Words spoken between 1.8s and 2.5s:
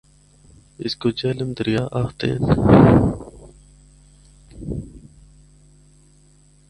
آکھدے ہن۔